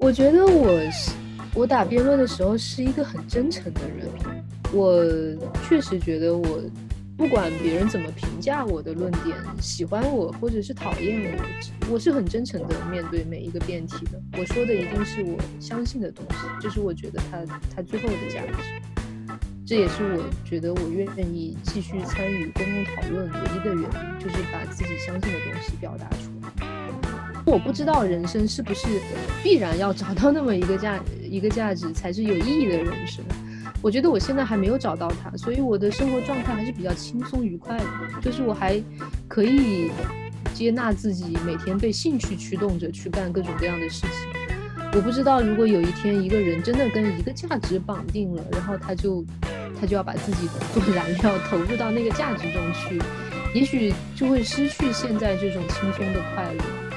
[0.00, 1.12] 我觉得我是
[1.54, 4.08] 我打辩论的时候是一个很真诚的人，
[4.72, 5.04] 我
[5.68, 6.58] 确实觉得我
[7.18, 14.12] 不管别人怎么评价我的论点，喜欢我或者是讨厌我，我是很真诚的面对每一个辩题的。
[14.38, 17.44] 我说的一定是我相信的东西，这是我觉得它
[17.76, 19.34] 它最后的价值，
[19.66, 26.29] 这也是我觉得我愿意继续参与公共讨论唯一的原因，就是把自己相信的东西表达出。
[27.50, 28.86] 我不知道人生是不是
[29.42, 33.24] 必然要找到那么一个价一个价值才是有意义的人生。
[33.82, 37.84] 我觉得我现在还没有找到它，所以我的生活状态还是比较轻松愉快的，
[38.20, 38.80] 就是我还
[39.26, 39.90] 可以
[40.54, 44.90] 接纳自己每天被兴趣驱动着去干各种各样的事情。
[44.92, 49.24] 我不知道如果有一天一个人真的跟一个价值绑定了，然后他就
[49.80, 53.00] 他就要把自己做 燃料投入到那个价值中去，
[53.54, 56.89] 也许就会失去现在这种轻松的快乐。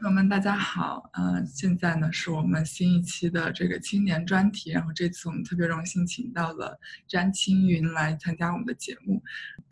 [0.00, 6.78] 朋友们，大家好，呃，现在呢是我们新一期的这个青年专题，然后这次我们特别荣幸请到了
[7.08, 9.20] 詹青云来参加我们的节目。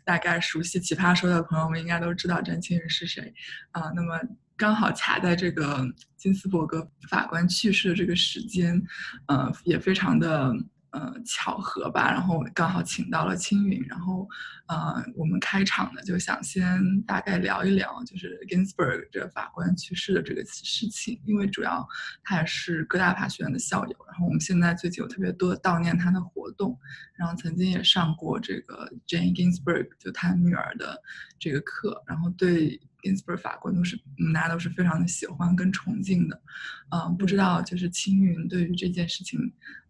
[0.03, 3.33] 大概熟悉《奇葩说》的朋友们应该都知道詹青云是谁，
[3.71, 4.19] 啊，那么
[4.57, 8.81] 刚好卡在这个金斯伯格法官去世的这个时间，
[9.27, 10.53] 呃，也非常的。
[10.97, 14.27] 呃，巧合吧，然后刚好请到了青云，然后，
[14.65, 21.87] 呃，我们开场呢就想先大概聊一聊，就是 Ginsburg 这法官去世的这个事情，因为主要
[22.23, 26.75] 他也是哥大法学院的校友，然后我们现在最近有特别多悼念他的活动，
[27.15, 30.99] 然后曾经也上过这个 Jane Ginsburg 就他女儿的
[31.37, 33.97] 这个课，然后对 Ginsburg 法官都是
[34.33, 36.41] 大家都是非常的喜欢跟崇敬的，
[36.89, 39.39] 嗯，不知道就是青云对于这件事情。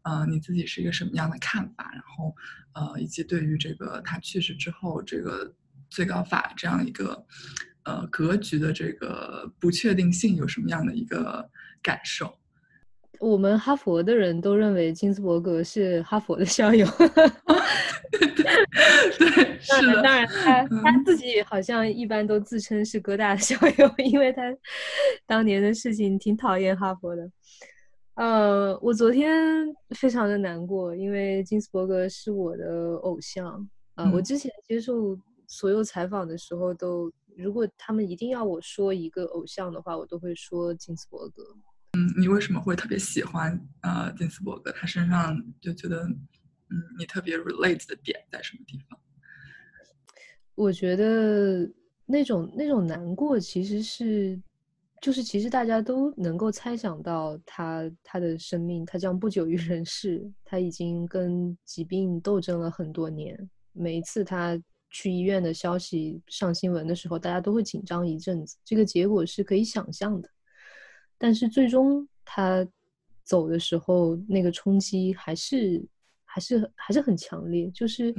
[0.03, 1.91] 呃，你自己是一个什么样的看法？
[1.91, 2.33] 然后，
[2.72, 5.53] 呃，以及对于这个他去世之后，这个
[5.89, 7.25] 最高法这样一个
[7.83, 11.49] 呃格局的这个不确定性，有什么样的一个
[11.81, 12.39] 感受？
[13.20, 16.86] 我们哈佛的人都认为金斯伯格是哈佛的校友，
[18.12, 20.02] 对， 是的。
[20.02, 24.42] 当然，他他自己好像一般都自称是哥大的校友， 因为他
[25.26, 27.30] 当年的事情挺讨厌哈佛的。
[28.16, 29.36] 呃，我昨天
[29.95, 34.10] 非常的难过，因为金斯伯格是我的偶像啊。
[34.11, 35.17] 我之前接受
[35.48, 41.44] 所有采访的时候，都如果他们一定要我说一个偶像的话，我都会说金斯伯格。
[42.18, 44.72] 你为什么会特别喜欢呃金斯伯格？
[44.72, 49.00] 他身上就觉得，嗯，你特别 relate 的点在什么地方？
[50.56, 51.70] 我觉得
[52.06, 54.40] 那种那种难过其实是。
[55.00, 60.28] 就是其实大家都能够猜想到他他的生命，他将不久于人世。
[60.44, 63.38] 他已经跟疾病斗争了很多年。
[63.74, 68.58] 每一次他去医院的消息上新闻的时候，大家都会紧张一阵子。
[68.66, 70.28] 这个结果是可以想象的。
[71.17, 72.67] 但是最终他
[73.23, 75.86] 走的时候，那个冲击还是
[76.23, 77.70] 还是还是很强烈。
[77.72, 78.14] 就是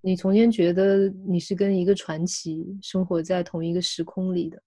[0.00, 4.62] 你从前觉得你是跟一个传奇生活在同一个时空里的。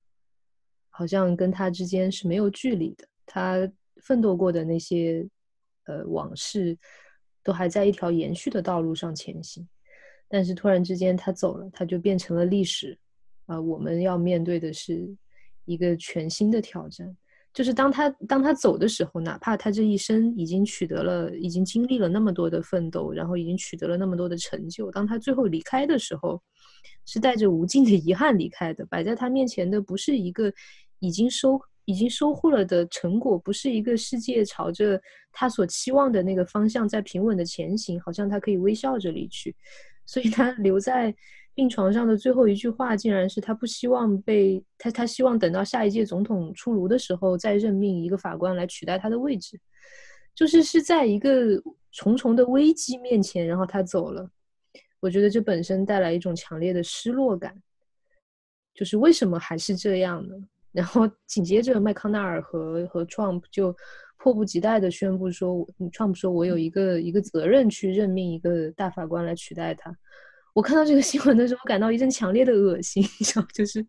[0.93, 3.57] 好像跟他之间是没有距离的，他
[4.03, 5.25] 奋斗过的那些
[5.85, 6.77] 呃往事，
[7.43, 9.65] 都还在一条延续的道路上前行。
[10.27, 12.95] 但是突然之间他走了，他就变成了历史
[13.45, 13.59] 啊！
[13.59, 15.09] 我们要面对的是
[15.63, 17.15] 一个全新的挑战。
[17.53, 26.41] 就是当他当他走的时候，哪怕他这一生已经取得了，已经经历了那么多的奋斗，然后已经取得了那么多的成就，当他最后离开的时候，
[27.05, 28.85] 是带着无尽的遗憾离开的。
[28.85, 30.51] 摆在他面前的不是一个。
[31.03, 35.01] 已经收已经收获了的成果，不是一个世界朝着
[35.31, 39.55] 他所期望的那个方向在平稳的前行，好像他可以微笑着离去。
[40.05, 41.11] 所以他留在
[41.53, 49.59] 病床上的最后一句话，竟然是他不希望被他，他希望等到下一届总统出炉的时候再任命一个法官来取代他的位置。
[50.33, 54.29] 就是是在一个重重的危机面前，然后他走了。
[55.01, 57.53] 我觉得这本身带来一种强烈的失落感。
[58.73, 60.35] 就是为什么还是这样呢？
[60.71, 63.75] 然后紧接着，麦康奈尔和和 Trump 就
[64.17, 69.93] 迫不及待的宣布说，Trump 说我有一个一个责任去任命一个大法官来取代他。
[70.53, 73.85] 我看到这个新闻的时候，感到一阵强烈的恶心，你知道，就是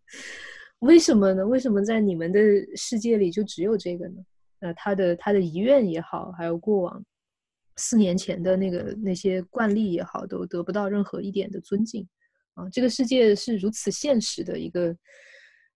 [0.80, 1.46] 为什么呢？
[1.46, 2.40] 为什么在你们的
[2.76, 4.22] 世界里就只有这个呢？
[4.60, 7.04] 呃，他的他的遗愿也好，还有过往
[7.76, 12.06] 四年前的那个那些惯例也好，都得不到任何一点的尊敬
[12.54, 12.68] 啊！
[12.70, 14.96] 这个世界是如此现实的一个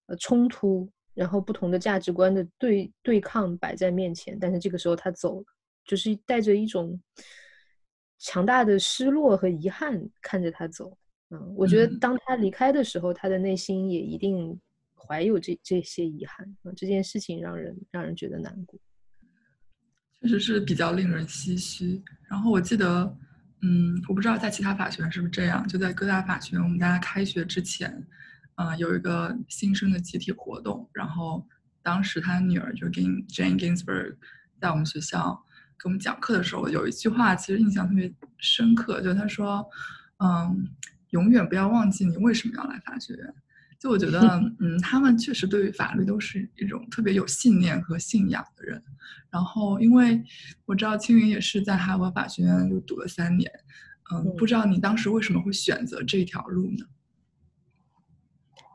[0.06, 0.90] 呃冲突。
[1.16, 5.46] 然后不同的价值观的对对抗摆在面前，但是这个时候他走了，
[5.86, 7.00] 就是带着一种
[8.18, 10.96] 强大的失落和遗憾看着他走。
[11.30, 14.58] 嗯，我觉得当他离开的时候，他的内心也一定
[14.94, 18.78] 怀有这这些遗憾啊，这件事情让人让人觉得难过。
[20.22, 22.02] 确实是比较令人唏嘘。
[22.28, 23.04] 然后我记得，
[23.62, 28.06] 嗯，我不知道在其他法学院是不是这样，就在各大法学院，我们大家开学之前，
[28.54, 30.88] 呃，有一个新生的集体活动。
[30.92, 31.46] 然后
[31.82, 34.16] 当时他女儿就跟 Jane Ginsburg
[34.60, 35.44] 在我们学校
[35.78, 39.64] 给我们讲课的时候，有一句话其实印象特别深刻，就他说，
[40.18, 40.68] 嗯，
[41.10, 43.34] 永远不要忘记你为什么要来法学院。
[43.78, 44.18] 就我觉得，
[44.58, 48.82] 嗯，他们确实对于法律都是一种特别有信念和信仰的人。
[49.30, 50.24] 然后，因为
[50.64, 53.50] 我知道青云也是在哈佛法学院就读了三年，
[54.12, 56.86] 嗯，不知道你当时为什么会选择这条路呢？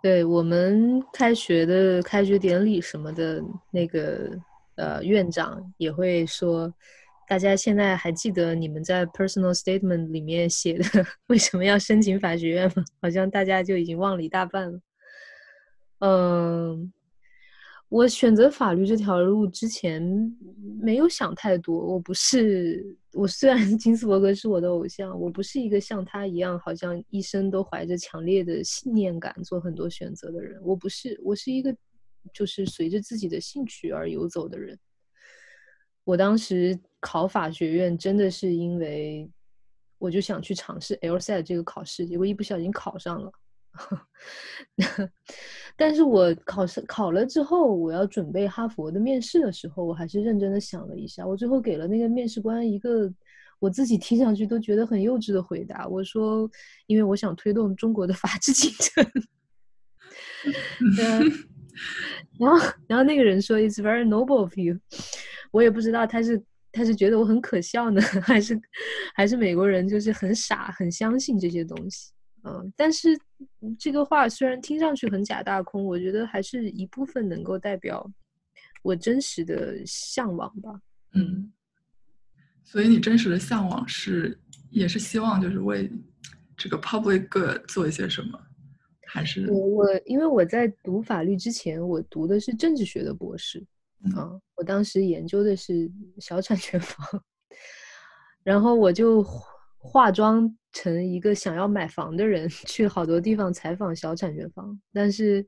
[0.04, 4.32] 对我们开学的开学典礼什么的，那个
[4.82, 6.74] 呃院长也会说，
[7.28, 10.84] 大家现在还记得你们在 personal statement 里面写的
[11.28, 12.84] 为什么要申请法学院吗？
[13.00, 14.80] 好像大家就已经忘了一大半了。
[16.00, 16.92] 嗯，
[17.90, 20.02] 我选择法律这条路之前
[20.82, 21.78] 没有想太多。
[21.78, 22.84] 我不是，
[23.14, 30.60] 我虽然 金斯伯格是我的偶像，我不是一个像他一样，好像一生都怀着强烈的信念感做很多选择的人。
[30.64, 31.74] 我不是，我是一个
[32.34, 34.78] 就是随着自己的兴趣而游走的人。
[36.04, 39.30] 我当时考法学院真的是因为
[39.98, 43.32] 我就想去尝试 LSAT 这个考试，结果一不小心考上了。
[45.78, 51.26] 但是我考试考了之后，我要准备哈佛的面试的时候，我还是认真的想了一下。
[51.26, 53.10] 我最后给了那个面试官一个
[53.60, 55.88] 我自己听上去都觉得很幼稚的回答。
[55.88, 56.50] 我说，
[56.88, 59.06] 因为我想推动中国的法治进程。
[62.40, 62.58] 然后，
[62.88, 64.80] 然后那个人说：“It's very noble of you。
[65.52, 66.42] ”我也不知道他是
[66.72, 68.60] 他是觉得我很可笑呢，还是
[69.14, 72.12] 还是美国人就是很傻，很相信这些东西。
[72.44, 73.10] 嗯，但是
[73.78, 78.10] 这个话虽然听上去很假大空，我觉得还是一部分能够代表
[78.82, 80.82] 我真实的向往吧。
[81.14, 81.52] 嗯，
[82.64, 84.40] 所以你真实的向往是，
[84.72, 85.92] 也是希望就是为
[86.58, 88.42] 这个 public good 做一些什么，
[89.12, 93.64] 还是我我因为我在读法律之前，我读的是政治学的博士
[94.16, 97.24] 啊，我当时研究的是小产权房，
[98.44, 99.26] 然后我就。
[99.84, 105.44] 化妆成一个想要买房的人，去好多地方采访小产权房，但是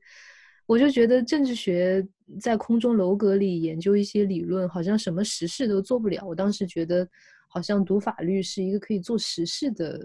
[0.66, 2.04] 我就觉得政治学
[2.40, 6.26] 在空中楼阁里研究一些理论，好像什么实事都做不了。
[6.26, 7.08] 我当时觉得，
[7.46, 10.00] 好像读法律是一个可以做实事的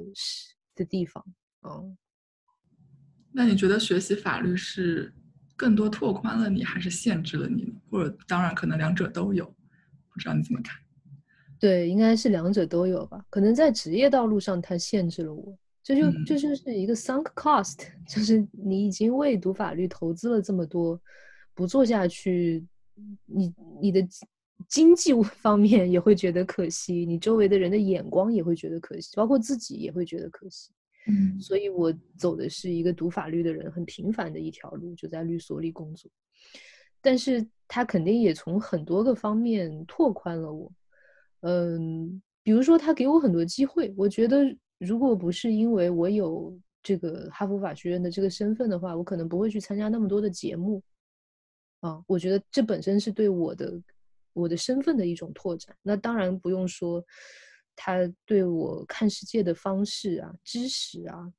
[0.75, 1.25] 的地方。
[1.61, 1.91] 哦，
[3.31, 5.13] 那你觉得学习法律是
[5.55, 7.73] 更多拓宽了你，还是限制了你呢？
[7.89, 9.45] 或者当然可能两者都有，
[10.13, 10.77] 不知道你怎么看？
[11.59, 13.23] 对，应该是两者都有吧。
[13.29, 15.57] 可能在职业道路上，它限制了我。
[15.83, 17.77] 这就这就是一个 sunk cost，
[18.07, 20.99] 就是你已经为读法律投资了这么多，
[21.53, 22.65] 不做下去，
[23.25, 24.07] 你你的
[24.67, 30.71] 经济方面也会觉得可惜，你周围的人的眼光也会觉得可惜，包括自己也会觉得可惜。
[31.07, 36.09] 嗯，所以我走的是一个读法律的人很平凡的一条路，就在律所里工作。
[37.01, 40.71] 但是他肯定也从很多个方面拓宽了我。
[41.41, 44.43] 嗯，比如说他给我很多机会，我觉得
[44.77, 50.83] 如果不是因为我有这个哈佛法学院的这个身份的话，我可能不会去参加那么多的节目。
[51.79, 53.81] 啊，我觉得这本身是对我的
[54.33, 55.73] 我的身份的一种拓展。
[55.81, 57.01] 那当然不用说，
[57.81, 57.95] 他
[58.25, 61.31] 对我看世界的方式啊、知识啊，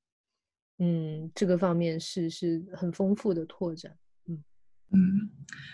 [0.79, 3.95] 嗯，这个方面是是很丰富的拓展。
[4.27, 4.43] 嗯
[4.93, 5.31] 嗯，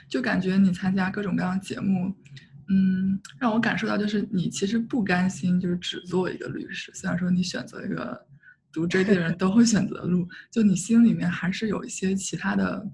[0.08, 2.12] 就感觉你参加各种各样的节目。
[2.68, 6.90] 嗯，让我感受到就是你其实不甘心，就是只做一个律师。
[6.94, 8.26] 虽然说你选择一个
[8.73, 12.85] 读 JD 的人都会选择的路，就你心里面还是有一些其他的，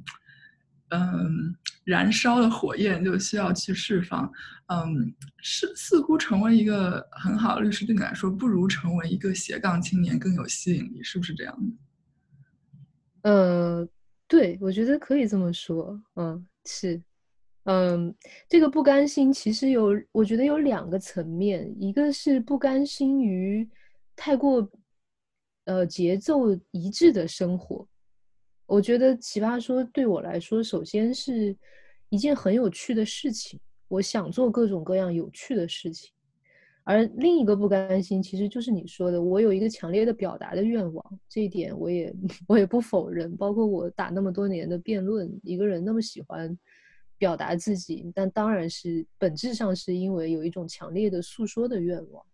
[0.92, 4.30] 嗯，燃烧的火焰就需要去释放。
[4.66, 11.58] 嗯，是似乎成为一个很好的律师对你来说，不如成为一个斜杠青年更有吸引力，是不是这样
[13.22, 13.30] 的？
[13.30, 13.88] 呃，
[14.28, 15.98] 对，我觉得可以这么说。
[16.16, 17.00] 嗯，是。
[17.64, 18.12] 嗯，
[18.48, 23.68] 这个不甘心其实有，我觉得有两个层面，一个是不甘心于
[24.16, 24.68] 太过，
[25.66, 27.86] 呃，节奏一致的生活。
[28.66, 31.56] 我觉得奇葩说对我来说，首先是
[32.08, 36.12] 一件很有趣的事情，我想做各种各样有趣的事情。
[36.84, 42.14] 而另一个不甘心，其实就是你说的，我有一个强烈的表达的愿望，这一点我也
[42.48, 43.36] 我也不否认。
[43.36, 46.58] 包括我打那么多年的辩论，一个人那么喜欢。
[47.18, 52.26] 表达自己，但当然是本质上是因为有一种强烈的诉说的愿望。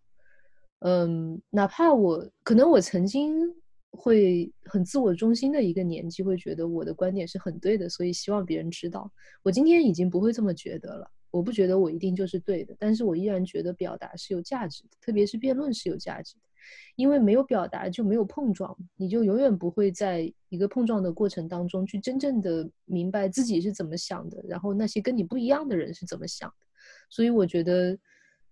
[0.78, 3.54] 嗯，哪怕我可能我曾经
[4.00, 9.10] 会很自我中心的一个年纪，会觉得我的观点是很对的，所以希望别人知道。
[9.42, 16.42] 我今天已经不会这么觉得了，我不觉得我一定就是对的，但是我依然觉得表达是有价值的，特别是辩论是有价值的，
[16.94, 26.66] 因为没有表达就没有碰撞，你就永远不会在一个碰撞的过程当中去真正的明白自己是怎么想的，然后那些跟你不一样的人是怎么想的，
[27.10, 27.98] 所以我觉得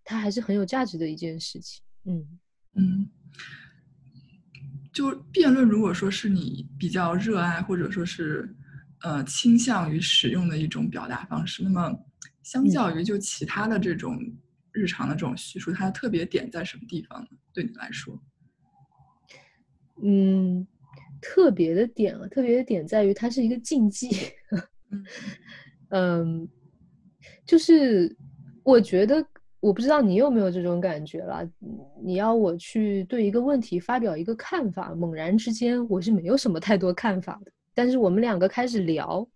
[0.03, 1.85] 它还是很有价值的一件事情。
[2.05, 2.39] 嗯
[2.75, 3.09] 嗯。
[4.97, 8.49] 就辩论，如果说是你比较热爱或者说是
[9.03, 11.95] 呃倾向于使用的一种表达方式，那么
[12.43, 14.19] 相较于就其他的这种
[14.73, 17.29] 日常的这种叙述，它的特别点在什么地方呢？
[17.53, 18.19] 对你来说？
[20.03, 20.67] 嗯，
[21.21, 24.09] 特别的点啊，特别的点在于它是一个竞技。
[25.93, 26.49] 嗯，
[27.45, 28.17] 就是
[28.63, 29.23] 我觉得。
[29.67, 31.45] 我不知道你有没有这种感觉了。
[32.01, 37.51] 你要我去对一个问题发表一个看法，猛然之间我是没有什么太多看法的。
[37.75, 39.27] 但是我们两个开始聊，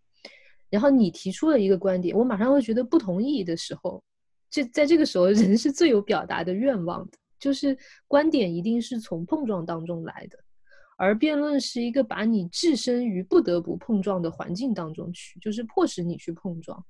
[0.68, 4.00] 然后你提出了一个观点，我马上会觉得不同意的时候，
[4.49, 10.38] 这在这个时候人是最有表达的愿望的，就是观点一定是从碰撞当中来的，
[10.96, 16.80] 而辩论是一个把你置身于不得不碰撞的环境当中去，就是迫使你去碰撞。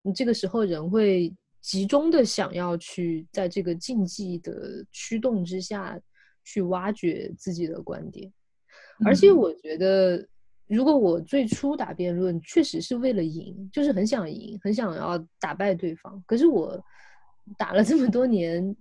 [0.00, 1.30] 你这个时候人会。
[1.60, 5.98] 集中的想要去在这个竞技的驱动之下
[6.44, 8.32] 去挖掘自己的观点，
[9.04, 10.26] 而且我觉得，
[10.66, 16.82] 如果我最初打辩论确实是为了赢，就是很想赢，很想要打败对方，可是我
[17.56, 18.76] 打了这么多年，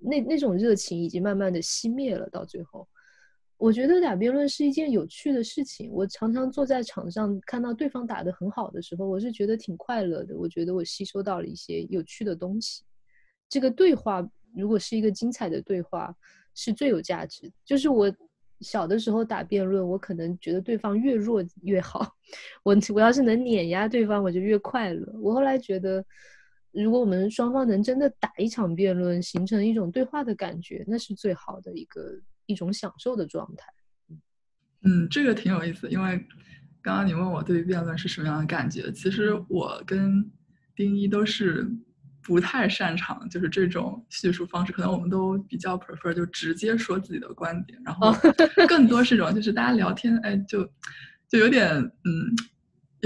[0.00, 2.88] 那那种热情已经慢慢的熄灭了，到最后。
[3.58, 5.90] 我觉得打辩论是一件有趣的事情。
[5.90, 10.36] 我常常坐在场上看到对方打得很好的时候，我是觉得挺快乐的。
[10.36, 12.84] 我觉得我吸收到了一些有趣的东西。
[13.48, 16.14] 这个对话如果是一个精彩的对话，
[16.54, 17.52] 是最有价值的。
[17.64, 18.14] 就是我
[18.60, 22.06] 小的时候打辩论，我可能觉得对方越弱越好。
[22.62, 25.10] 我我要是能碾压对方，我就越快乐。
[25.18, 26.04] 我后来觉得，
[26.72, 32.20] 如果我们双方能真的打一场辩论，形成一种对话的感觉，那是最好的一个。
[32.46, 33.72] 一种享受的状态，
[34.82, 35.88] 嗯，这个挺有意思。
[35.90, 36.26] 因为
[36.80, 40.30] 刚刚你问我对于辩论是什么样的感觉，其实我跟
[40.74, 41.70] 丁一都是
[42.22, 44.72] 不太擅长，就是这种叙述方式。
[44.72, 48.14] 可能我们都比较 prefer 就直接说自己的观点，然后
[48.68, 50.64] 更多是一种就是大家聊天，哎，就
[51.28, 52.34] 就有点嗯。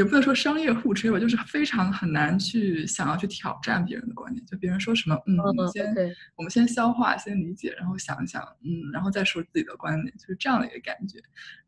[0.00, 4.42] 也不能说商业互吹吧，就是非常很难去想要去挑战别人的观点。
[4.47, 5.95] 就别人说什么，嗯，我们先
[6.37, 11.19] 我们先消化，先理解，然后想一想，嗯，然后再说自己的观点，就是这样的一个感觉。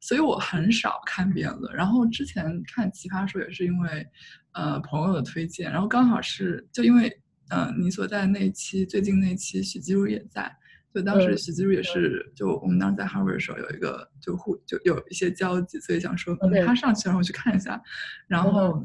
[0.00, 1.74] 所以我很少看辩论。
[1.76, 4.06] 然后之前看《奇葩说》也是因为，
[4.52, 5.70] 呃，朋友的推荐。
[5.70, 7.14] 然后刚好是就因为，
[7.50, 10.50] 呃，你所在的那期最近那期许基如也在。
[10.94, 17.80] 就当时徐基如也是，就我们当时在 Harvard 的时候有一个就互就有一些交集，所以想说他上去然后去看一下，
[18.28, 18.82] 然后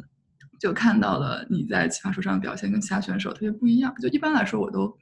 [0.59, 3.93] 就看到了你在奇葩说上的表现跟其他选手特别不一样。
[4.01, 4.97] 就一般来说我都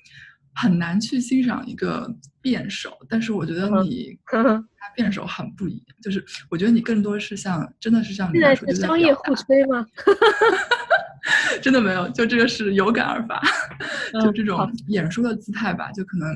[0.56, 9.86] 很难去欣赏一个辩手，但是我觉得你他辩手很不一样，就是我觉得你更多是像真的是像你来说是商业互吹吗？
[11.62, 13.42] 真的没有，就这个是有感而发，
[14.22, 16.28] 就这种演说的姿态吧，就可能。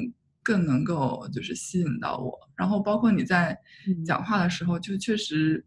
[0.49, 3.55] 更能够就是吸引到我，然后包括你在
[4.03, 5.63] 讲话的时候，就确实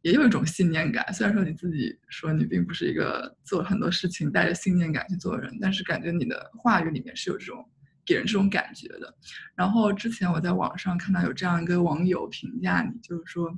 [0.00, 1.12] 也有一种信念感。
[1.12, 7.68] 虽然说你自己说你并不是一个做很多事情带着信念感去做的人，但是感觉你的话语里面是有这种
[8.06, 9.14] 给人这种感觉的。
[9.54, 13.50] 然后之前我在网上看到有这样一个网友评价你，就是说，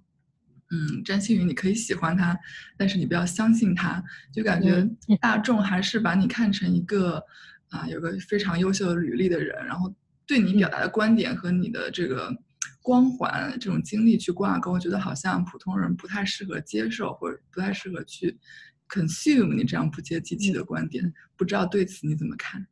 [0.73, 2.37] 嗯，詹星云你可以喜欢他，
[2.77, 4.85] 但是你不要相信他，就感觉
[5.21, 7.23] 大众还是把你看成一个
[7.69, 9.95] 啊有个非常优秀的履历的人，然后。
[10.27, 12.35] 对你表达的观点和你的这个
[12.83, 18.37] 光环、这种经历去挂钩，我觉得好像普通人不太适合接受，或者不太适合去
[18.89, 21.15] consume 你这样不接地气的观点。
[21.37, 22.67] 不知道对此你怎么看？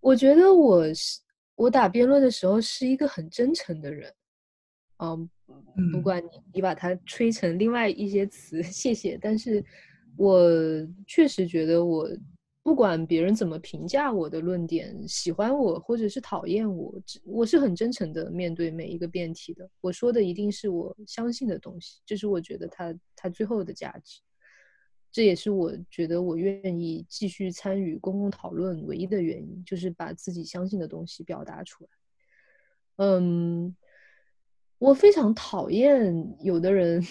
[0.00, 1.20] 我觉得我是
[1.54, 4.12] 我打辩论的时候是一个很真诚的人。
[4.98, 5.30] 嗯，
[5.92, 9.16] 不管你你把它吹成另外一些词， 谢谢。
[9.20, 9.64] 但是
[10.16, 10.40] 我
[11.06, 12.08] 确实觉得我。
[12.68, 16.94] 不管别人怎么评价我的论点，喜欢我或者是讨厌我，
[17.24, 19.66] 我是很真诚的面对每一个辩题的。
[19.80, 24.20] 我说的一定是我相信的东西，这是我觉得它它最后的价值。
[25.10, 31.90] 这也是我觉得我愿意继续参与公共讨论唯一的原因，就是把自己相信的东西表达出来。
[32.96, 33.74] 嗯，
[34.76, 37.02] 我非常讨厌有的人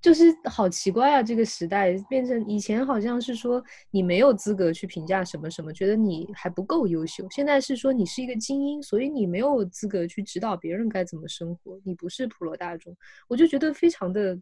[0.00, 1.22] 就是好奇怪啊！
[1.22, 7.26] 这个时代变成以前好像是说你没有资格去评价什么什么，觉得你还不够优秀。
[7.30, 12.96] 现在是说你是一个精英，所以你没有资格去指导别人该怎么生活，你不是普罗大众。
[13.28, 14.38] 我就觉得非常的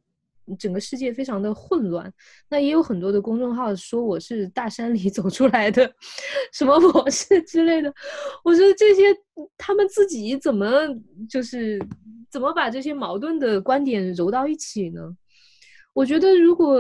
[0.56, 2.12] 整个世界非常的混乱。
[2.48, 5.92] 那也有很多的公众号说我是大山里 走出来的，
[6.52, 7.92] 什么博士之类的。
[8.44, 9.02] 我觉得这些
[9.56, 10.70] 他们自己怎么
[11.28, 11.84] 就是
[12.30, 15.16] 怎么把这些矛盾的观点揉到一起呢？
[15.98, 16.78] 我觉得，如果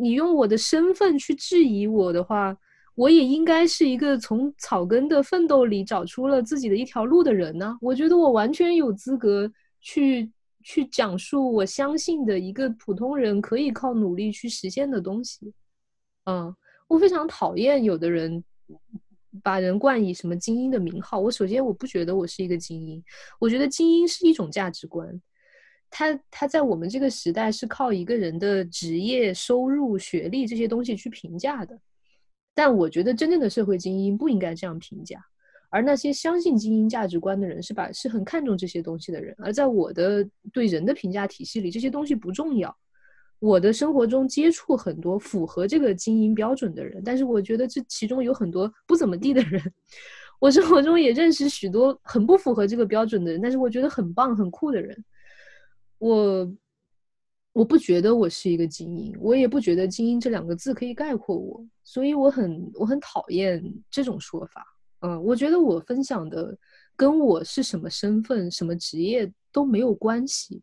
[0.00, 2.56] 你用我的身份去质疑我的话，
[2.96, 7.78] 我也应该是一个从草根的奋斗里找出了自己的一条路的人呢。
[7.80, 9.48] 我觉得我完全有资格
[9.80, 10.28] 去
[10.64, 15.52] 去讲述我相信的一个普通人可以靠努力去实现的东西。
[16.24, 16.52] 嗯，
[16.88, 18.42] 我非常讨厌有的人
[19.40, 21.20] 把人冠以什么精英的名号。
[21.20, 23.00] 我首先我不觉得我是一个精英，
[23.38, 25.08] 我觉得精英是一种价值观。
[25.90, 31.78] 他他在我们这个时代是靠一个人的职业、收入、学历这些东西去评价的，
[32.54, 35.24] 但我觉得真正的社会精英不应该这样评价，
[35.70, 39.34] 而那些相信精英价值观的人是把是很看重这些东西的人。
[39.38, 42.76] 而在我的对人的评价体系里，这些东西不重要。
[43.38, 49.62] 我的生活中接触很多符合这个精英标准的人，但是我觉得这其中有很多不怎么地的人。
[50.38, 55.04] 我生活中也认识许多很不符合这个标准的人，但是我觉得很棒、很酷的人。
[55.98, 56.56] 我
[57.52, 64.64] 我不觉得我是一个精英，我也不觉得“精英”这两个字可以概括我，所以我很我很讨厌这种说法。
[65.00, 66.56] 嗯，我觉得我分享的
[66.94, 70.62] 跟我是什么身份、什么职业都没有关系。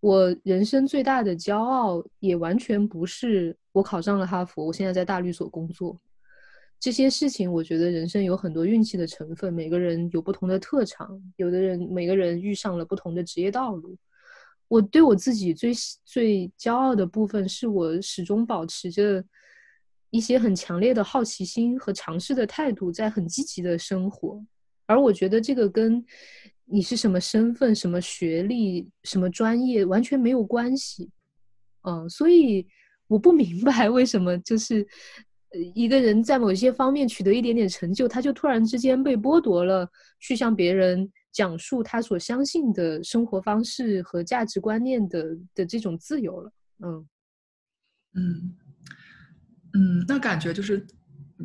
[0.00, 5.98] 我人生最大的骄傲也完全不是我考上了哈佛，我现在在大律所工作。
[6.80, 13.96] 这些事情，我觉得人生有很多运气的成分，每个人有不同的特长，有的人每个人遇上了不同的职业道路。
[14.72, 15.70] 我对我自己最
[16.02, 19.22] 最骄傲的部分，是我始终保持着
[20.08, 24.42] 一些很强烈的好奇心和尝试的态度，在很积极的生活。
[24.86, 26.02] 而我觉得这个跟
[26.64, 31.10] 你是什么身份、什么学历、什么专业完全没有关系。
[31.82, 32.66] 嗯，所以
[33.08, 34.86] 我不明白为什么就是
[35.74, 41.10] 一个人在某些方面取得一点点成就，他就突然之间被剥夺了去向别人。
[41.32, 47.08] 讲述他所相信的生活方式和价值观念的的这种自由了，嗯
[48.12, 48.56] 嗯
[49.72, 50.86] 嗯，那感觉就是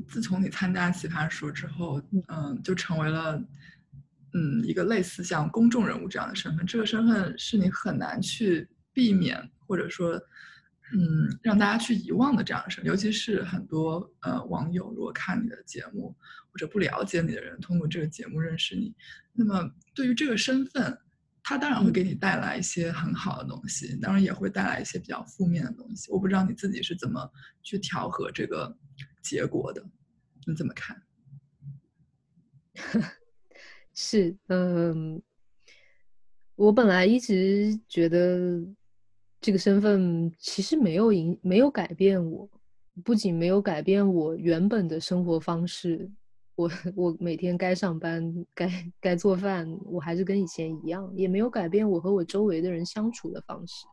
[0.05, 3.41] 自从你参加奇葩说之后，嗯，就成为了
[4.33, 6.65] 嗯一个类似像公众人物这样的身份。
[6.65, 10.21] 这个身份是你很难去避免，或者说
[10.93, 12.91] 嗯让大家去遗忘的这样的身份。
[12.91, 16.15] 尤其是很多呃网友如果看你的节目
[16.51, 18.95] 或者不了解你的人，通过这个节目认识你。
[19.33, 20.97] 那么，对于这个身份，
[21.43, 26.11] 它当然会给你带来一些很好的东西，当然也会带来一些比较负面的东西。
[26.11, 28.75] 我不知道你自己是怎么去调和这个
[29.21, 29.85] 结果的，
[30.45, 31.01] 你怎么看？
[33.93, 35.21] 是，嗯，
[36.55, 38.59] 我本来一直觉得
[39.47, 42.49] 这个身份其实没有影，没有改变我，
[43.01, 46.11] 不仅没有改变我原本的生活方式。
[46.55, 53.85] 我 我每天该上班该该做饭，我还是跟以前一样，也没有改变我和我周围的人相处的方式，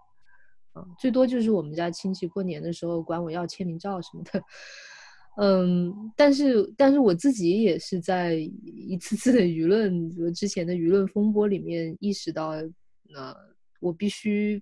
[0.73, 4.43] 啊，最多就是我们家亲戚过年的时候管我要签名照什么的，
[5.37, 12.55] 嗯，但是但是我自己也是在一次次的舆论之前的舆论风波里面意识到，
[13.05, 13.33] 那
[13.79, 14.61] 我必须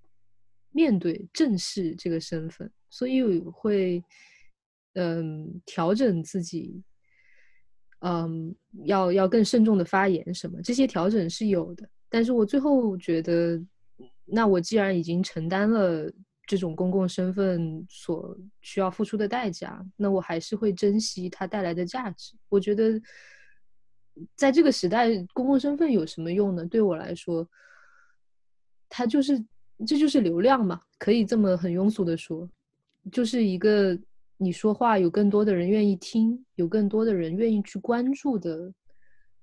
[0.72, 4.02] 面对正视这个身份，所以会
[4.94, 6.82] 嗯调整自己。
[8.04, 8.52] 嗯，
[8.84, 11.88] 要要更慎重的发言什么，这些调整是有的。
[12.08, 13.62] 但是我最后觉得，
[14.24, 16.12] 那我既然已经承担了
[16.44, 22.34] 这种公共身份所需要付出的代价，那我还是会珍惜它带来的价值。
[22.48, 23.00] 我觉得，
[24.34, 26.66] 在这个时代，公共身份有什么用呢？
[26.66, 27.48] 对我来说，
[28.88, 29.40] 它就是
[29.86, 32.48] 这就是流量嘛，可以这么很庸俗的说，
[33.10, 33.98] 就是一个。
[34.38, 38.74] 你说话有更多的人愿意听，有更多的人愿意去关注的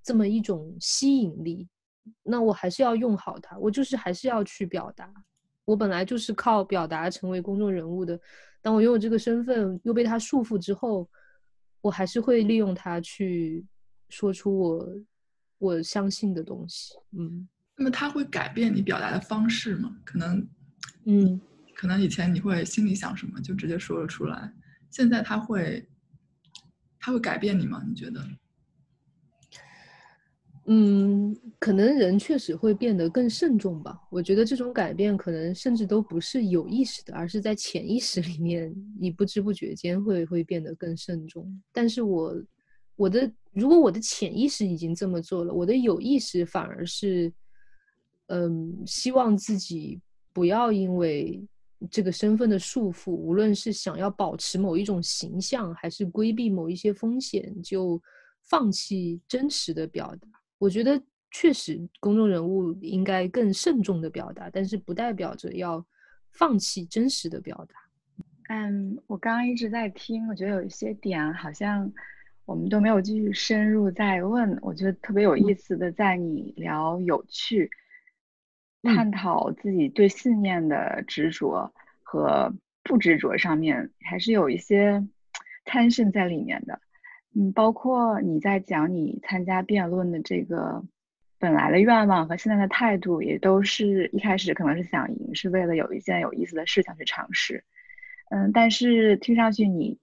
[0.04, 1.66] 这么一种吸引力，
[2.22, 3.58] 那我还是要用好它。
[3.60, 5.10] 我就是还是要去表达。
[5.64, 8.20] 我本来就是靠表达成为公众人物的，
[8.62, 11.10] 当我拥有这个身份又被他束缚之后，
[11.80, 13.66] 我还是会利用它去
[14.10, 14.90] 说出我
[15.60, 16.96] 我相信的东西。
[17.18, 17.48] 嗯，
[17.80, 19.96] 那么它会改变你表达的方式吗？
[20.04, 20.46] 可能，
[21.06, 21.40] 嗯，
[21.74, 24.54] 可能以前你会心里想什么就直接说了出来。
[24.92, 25.88] 现在他会，
[27.00, 27.82] 他会改变你吗？
[27.88, 28.22] 你觉得？
[30.66, 33.98] 嗯，可能人确实会变得更慎重吧。
[34.12, 41.50] 我觉得这种改变可能甚至都不是有意识的，而是在潜意识里面，你不知不觉间会会变得更慎重。
[41.72, 42.36] 但是我
[42.98, 47.34] 我的如果我的潜意识已经这么做了，我的有意识反而是，
[48.30, 50.00] 嗯，希望自己
[50.34, 51.40] 不要因为
[51.92, 58.02] 这个身份的束缚，无论是想要保持某一种形象，还是规避某一些风险，就
[58.44, 60.28] 放弃真实的表达。
[60.58, 65.86] 我觉得确实，公众人物应该更慎重的表达，但是不代表着要
[66.32, 67.76] 放弃真实的表达。
[68.50, 71.92] 嗯，我刚刚一直在听，我觉得有一些点好像
[72.46, 74.58] 我们都没有继续深入再问。
[74.62, 77.70] 我觉得特别有意思的，在你聊有趣、
[78.84, 85.06] 探讨自己对信念的执着和不执着上面，还是有一些
[85.66, 86.80] 贪心在里面的。
[87.36, 90.84] 嗯，包括你在讲你参加辩论的这个
[91.38, 97.64] 本来的愿望和现在的态度，也都是一开始可能是想赢，是为了有一件有意思的事情去尝试。
[98.32, 100.00] 嗯，但是听上去你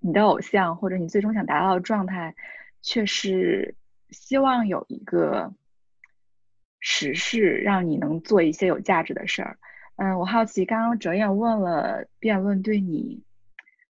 [0.00, 2.34] 你的偶像或者你最终想达到的状态，
[2.82, 3.74] 却是
[4.10, 5.54] 希望有一个
[6.82, 9.56] 实事让你能做一些有价值的事儿。
[9.96, 13.22] 嗯，我好奇，刚刚哲燕问了辩论对你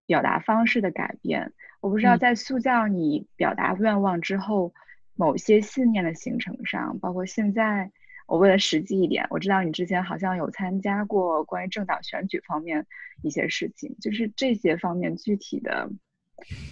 [0.06, 1.52] 表达方式的改变。
[1.80, 4.72] 我不知道在塑造你表达愿望之后，
[5.14, 7.90] 某些信念的形成上，包括现在，
[8.26, 12.86] 我为了实际一点，我知道你之前好像有参加过关于政党选举方面
[13.22, 15.90] 一些事情，就是这些方面具体的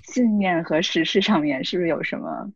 [0.04, 2.52] 信念和实事上面，是不是有什么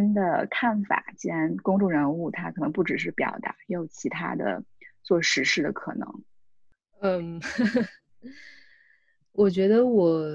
[0.00, 1.04] 新的看法？
[1.16, 4.64] 既然公众人物他可能不只是表达，也有其他的
[5.02, 6.24] 做实事的可能。
[7.00, 7.40] 嗯，
[9.32, 10.26] 我觉得我。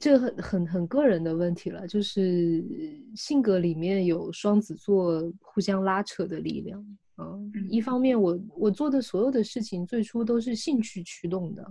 [0.00, 2.64] 这个很很很个人的问题了，就是
[3.14, 6.82] 性格里面有双子座互相拉扯的力量。
[7.18, 11.62] 嗯，一方面我我做的所有的事情最初都是兴趣驱动的，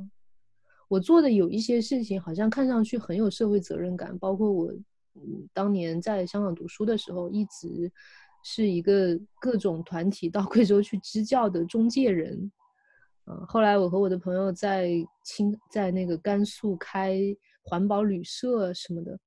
[0.87, 4.71] 我做的有一些事情好像看上去很有社会责任感，包括我
[5.53, 7.91] 当年在香港读书的时候，一直
[8.43, 12.51] 是一个各种团体到 贵州去支教的中介人。
[13.25, 14.89] 嗯，后来我和我的朋友在
[15.23, 17.19] 青在那个甘肃开。
[17.69, 19.19] 环保旅社什么的，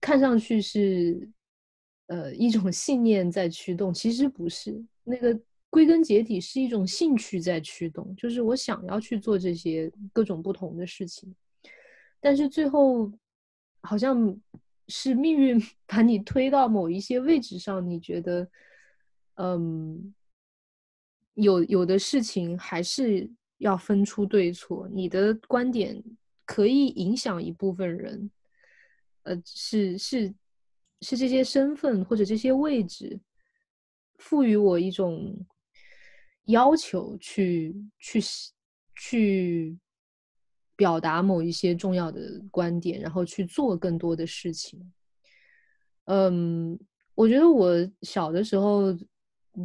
[0.00, 1.30] 看上去是
[2.08, 4.84] 呃一种信念在驱动，其实不是。
[5.04, 11.32] 那个归根结底是一种兴趣在驱动，就是我想要去做这些各种不同的事情。
[12.20, 13.08] 但是最后
[13.84, 14.36] 好像
[14.88, 18.50] 是命运 把你推到某一些位置上，你觉得
[19.36, 20.12] 嗯，
[21.34, 26.02] 有有的事情还是要分出对错，你的观点。
[26.46, 28.30] 可以影响一部分人，
[29.22, 30.34] 呃，是是
[31.00, 33.18] 是这些身份或者这些位置
[34.18, 35.34] 赋予我一种
[36.44, 38.20] 要求，去去
[38.94, 39.78] 去
[40.76, 44.80] 表达某一些重要的观点，然后去做更多的事情。
[46.04, 46.78] 嗯，
[47.14, 48.96] 我觉得我小的时候。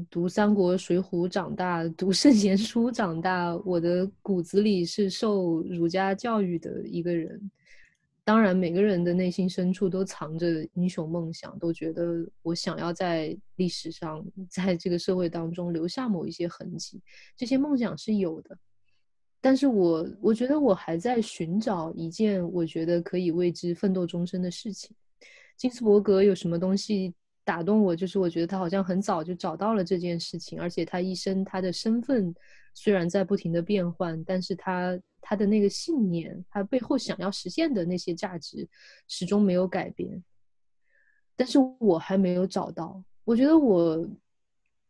[0.08, 7.50] 读三国、水浒长大，读圣贤书长大，我的骨子里是受儒家教育的一个人。
[8.24, 17.02] 当然，每个人的内心深处都藏着英雄梦想，都觉得我想要在历史上，在这个社会当中留下某一些痕迹。
[17.36, 18.56] 这些梦想是有的，
[19.42, 24.96] 但是我我觉得我还在寻找一件我觉得可以为之奋斗终身的事情。
[25.56, 27.14] 金斯伯格有什么东西？
[27.46, 32.32] 打动我，就是我觉得他好像很早就找到了这件事情，而且他一生他的身份
[32.76, 38.68] 虽然在不停的变换，但是他他的那个信念，他背后想要实现的那些价值
[39.08, 40.24] 始终没有改变。
[41.36, 43.04] 但是我还没有找到。
[43.24, 44.08] 我觉得我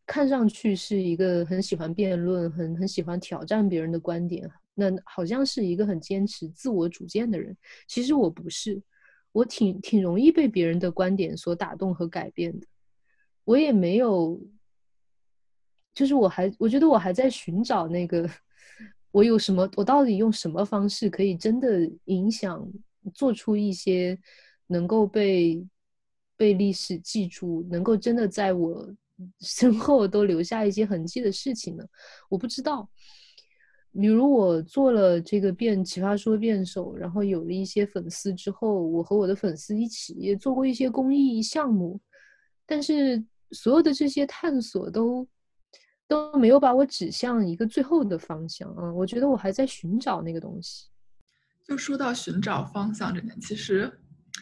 [0.09, 7.55] 看上去是一个很喜欢辩论、很很喜欢挑战别人的观点，那好像是一个很坚持自我主见的人。
[7.87, 8.81] 其实我不是。
[9.31, 12.65] 我挺挺容易被别人的观点所打动和改变的，
[13.43, 14.41] 我也没有，
[15.93, 18.27] 就是我还我觉得我还在寻找那个，
[19.13, 22.67] 我有什么，我到底用什么方式可以真的影响，
[23.13, 24.17] 做出一些
[24.65, 25.63] 能够被
[26.35, 28.91] 被历史记住，能够真的在我
[29.41, 31.83] 身后都留下一些痕迹的事情呢？
[32.29, 32.89] 我不知道。
[33.91, 41.99] 比如我做了这个变奇葩说辩手，然后有了一些粉丝之后，我和我的粉丝一起也做过一些公益项目，
[42.67, 45.27] 但是所有的这些探索都
[46.07, 48.93] 都没有把我指向一个最后的方向啊！
[48.93, 50.87] 我觉得我还在寻找那个东西。
[51.65, 53.91] 就说到寻找方向这点，其实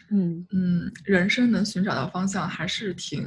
[0.10, 3.24] 嗯嗯，人生能寻找到方向还是挺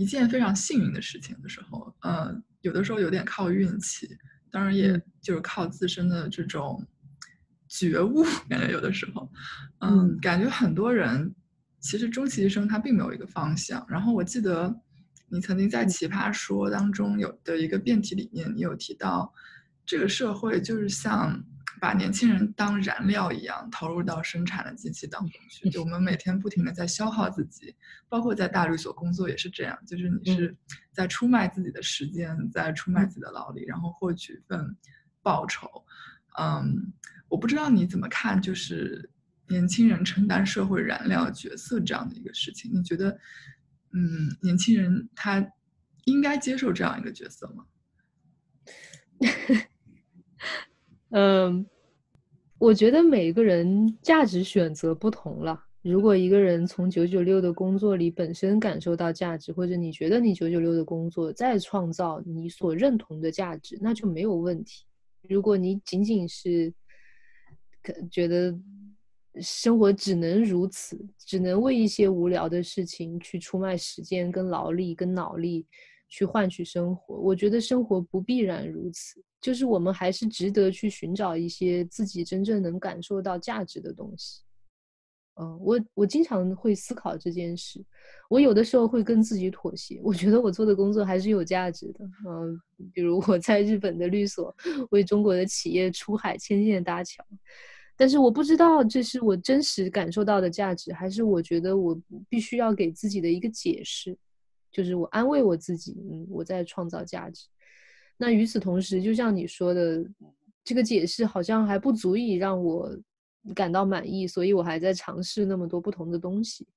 [0.00, 4.08] 一件非常幸运的事情的时候，呃，有的时候有点靠运气，
[4.50, 6.82] 当然也就是靠自身的这种
[7.68, 9.30] 觉悟， 感觉有的时候，
[9.80, 11.34] 嗯，感觉很多人
[11.80, 13.84] 其实终其一生他并没有一个方向。
[13.90, 14.74] 然后我记得
[15.28, 19.30] 你曾经在《奇葩说》当中有的一个辩题里面，你有提到
[19.84, 21.44] 这个社会就是像。
[21.80, 27.74] 把年轻人当燃料一样投入到生产的机器当中去，就我们每天不停的在消耗自己，
[28.08, 30.54] 包括在大律所工作也是这样，就是你是
[30.92, 34.76] 在出卖自己的时间，在出卖自己的劳力，然后获取一份
[35.22, 35.68] 报酬。
[36.38, 36.92] 嗯，
[37.28, 39.10] 我不知道你怎么看，就是
[39.48, 43.18] 年轻人承担社会燃料角色这样的一个事情，你觉得，
[43.92, 45.44] 嗯，年轻人他
[46.04, 47.64] 应该接受这样一个角色吗？
[51.10, 51.66] 嗯，
[52.58, 55.64] 我觉得每个人价值选择不同了。
[55.82, 64.84] 如果一个人从九九六的工作里本身感受到价值，或者你觉得你九九六的工作在创造你所认同的价值，那就没有问题。
[65.28, 66.72] 如果你仅仅是
[68.10, 68.54] 觉得
[69.40, 75.66] 生活只能如此，只能为一些无聊的事情去出卖时间、跟劳力、跟脑力。
[76.10, 79.22] 去换取生活，我觉得生活不必然如此。
[79.40, 84.42] 就是我们还是值得去寻找一些自己真正能感受到价值的东西。
[85.36, 87.82] 嗯，我我经常会思考这件事。
[88.28, 92.04] 我有的时候会跟自己妥协，我觉得我做的工作还是有价值的。
[92.28, 92.60] 嗯，
[92.92, 94.54] 比如我在日本的律所
[94.90, 97.24] 为中国的企业出海牵线搭桥，
[97.96, 104.18] 但是我不知道这是我真实感受到的价值，还是我觉得我必须要给自己的一个解释。
[104.70, 107.46] 就是我安慰我自己，嗯，我在创造价值。
[108.16, 110.04] 那与此同时，就像你说的，
[110.62, 112.94] 这个解释好像还不足以让我
[113.54, 116.68] 感到满意，所以我还在尝试那么多不同的东西。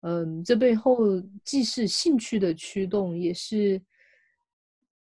[0.00, 3.80] 嗯，这背后既是兴趣的驱动，也是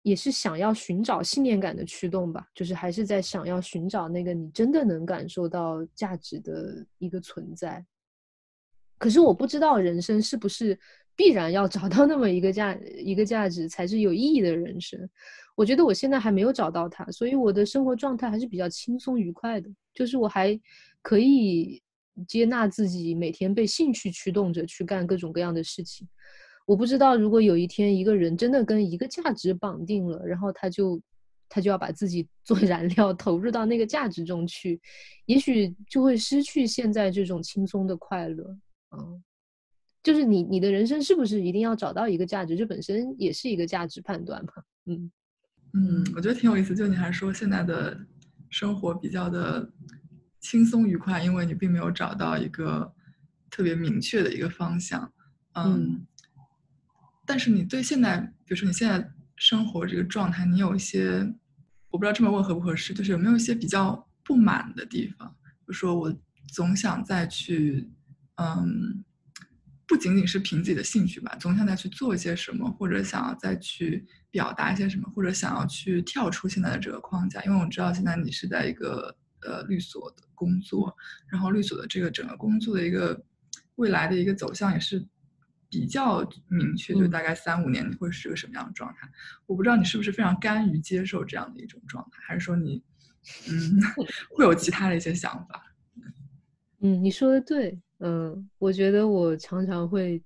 [0.04, 2.48] 也是想要寻找信念感的驱动吧。
[2.54, 7.84] 就是还是在想要寻找那个你真的能感受到价值的一个存在。
[9.00, 10.80] 可是我不知道人生是不是。
[11.16, 15.10] 必然要找到那么一个价一个价值才是有意义的人生。
[15.56, 19.70] 我觉得我现在还没有找到它，所以我的生活状态还是比较轻松愉快的。
[19.94, 20.60] 就是我还
[21.02, 21.82] 可以
[22.28, 26.06] 接纳自己每天被兴趣驱动着去干各种各样的事情。
[26.66, 31.02] 我不知道如果有一天一个人真的跟一个价值绑定了，然后他就
[31.48, 34.82] 他就要把自己做燃料投入到那个价值中去，
[35.28, 38.44] 也许就会失去现在这种轻松的快乐。
[38.92, 39.24] 嗯。
[40.06, 42.56] 就是你，你的人生是不是一定要找到一个价值？
[42.56, 44.52] 这本身也是一个价值判断嘛。
[44.86, 45.12] 嗯
[45.74, 46.76] 嗯，我觉得挺有意思。
[46.76, 48.06] 就你还说现在的
[48.52, 49.68] 生活比较的
[50.40, 52.94] 轻松愉快，因为你并没有找到一个
[53.50, 55.12] 特别明确的一个方向。
[55.56, 56.06] 嗯，
[57.26, 61.34] 但是你对现在，比如说你现在生活这个状态，你有一些，
[61.90, 65.36] 我不知道这么问合不合适，就是有没有一些比较不满的地方？
[65.42, 66.16] 比如说我
[66.54, 67.90] 总想再去，
[68.36, 69.04] 嗯。
[69.88, 77.44] 不仅仅是凭自己的兴趣吧，总想再去做一些什么，或者想要再去表达一些什么，或者想要去跳出现在的这个框架。
[77.44, 80.96] 因为我知道现在你是在一个呃律所的工作，
[81.28, 83.24] 然后律所的这个整个工作的一个
[83.76, 85.06] 未来的一个走向也是
[85.70, 89.08] 比较明确，就大概三五年你会是个什么样的状态。
[89.46, 92.84] 我不知道你是不是非常甘于接受这样的一种状态，还是说你
[93.50, 93.80] 嗯
[94.36, 95.76] 会有其他的一些想法？
[96.82, 97.80] 嗯，你说的对。
[98.00, 100.22] 嗯，我觉得我常常会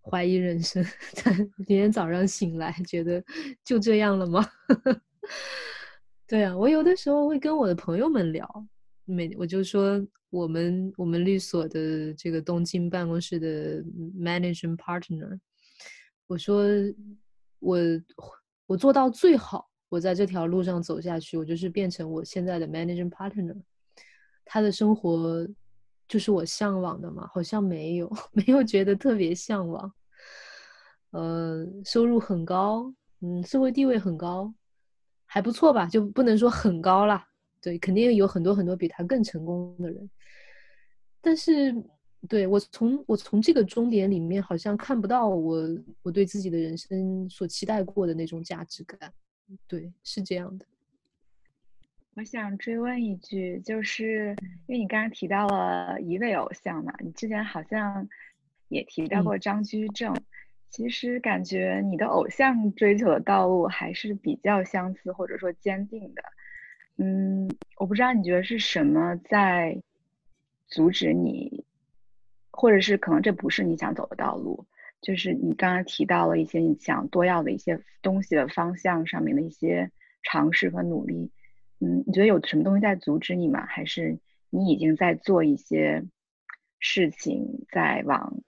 [0.00, 0.82] 怀疑人生。
[1.12, 1.32] 在
[1.66, 3.22] 今天早上醒来，觉得
[3.62, 4.42] 就这样了吗？
[6.26, 8.66] 对啊，我有的时候会跟我的朋友们聊，
[9.04, 13.82] 每我就说我们我们律所的这个东京办公室的
[14.18, 15.38] managing partner，
[16.26, 16.64] 我说
[17.58, 17.78] 我
[18.66, 23.54] 我做到最好，我在这条路上走下去，我就是变成我现在的 managing partner，
[24.46, 25.46] 他的生活。
[26.12, 29.90] 就是我向往的嘛，好像没有， 没有觉得特别向往。
[31.12, 34.52] 呃，收入很高，嗯，社会地位很高，
[35.24, 35.86] 还不错吧？
[35.86, 37.26] 就不能说很高啦，
[37.62, 40.10] 对，肯定有很多很多比他更成功的人。
[41.22, 41.74] 但是，
[42.28, 45.66] 对我从我从这个终点里面，好像看不到我
[46.02, 49.10] 我对自己的人生所期待过的那种价值感。
[49.66, 50.66] 对，是这样的。
[52.14, 58.06] 我想追问一句，就是因为你刚刚提到了一位偶像嘛，你之前好像
[58.68, 60.14] 也提到过张居正。
[60.68, 66.22] 其实感觉你的偶像追求的道路还是比较相似，或者说坚定的。
[66.98, 69.82] 嗯，我不知道你觉得是什么在
[70.68, 71.64] 阻止你
[72.50, 74.66] 或者是可能这不是你想走的道路，
[75.00, 79.90] 就是你刚刚提到了一些你想多要的一些东西的方向上面的一些
[80.22, 81.30] 尝试和努力，
[81.82, 83.66] 嗯，你觉得有什么东西在阻止你吗？
[83.66, 84.16] 还是
[84.50, 86.04] 你已经在做一些
[86.78, 88.40] 事情，在往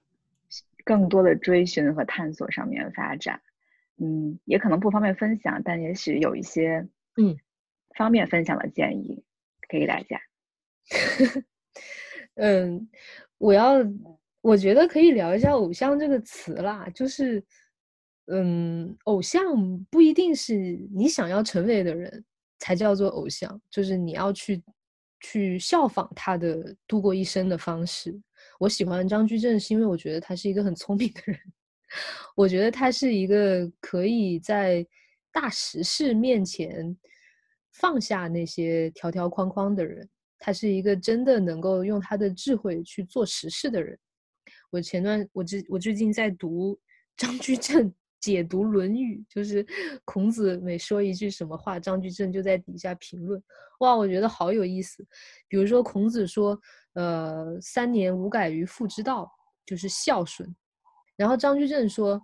[0.85, 3.43] 更多的追寻和探索上面发展？
[3.97, 7.37] 嗯，也可能不方便分享，但也许有一些嗯
[7.97, 9.25] 方便分享的建议
[9.69, 10.21] 可以给大家。
[12.37, 12.89] 嗯，
[13.39, 13.75] 我要
[14.41, 17.43] 我觉得可以聊一下“偶像”这个词啦，就是
[18.27, 20.55] 嗯，偶像不一定是
[20.93, 22.25] 你想要成为的人
[22.65, 24.63] 才叫做偶像，就是你要去
[25.21, 28.19] 去效仿他的度过一生的方式。
[28.59, 31.39] 我喜欢张居正，是因为我觉得他是一个很聪明的人。
[32.35, 34.87] 我觉得他是一个可以在
[35.31, 36.97] 大时事面前
[37.71, 40.09] 放下那些条条框框的人。
[40.39, 43.99] 他是一个真的能够用他的智慧去做实事的人。
[44.71, 46.81] 我前段我最我最近在读
[47.15, 47.93] 张居正
[48.25, 49.67] 解读《论语》，就是
[50.07, 53.43] 孔子每说一句什么话，张居正就在底下评论。
[53.81, 55.07] 哇，我觉得好有意思。
[55.47, 56.59] 比如说孔子说
[56.95, 59.31] ：“呃，三年无改于父之道，
[59.67, 60.57] 就是孝顺。”
[61.17, 62.19] 然后张居正说：“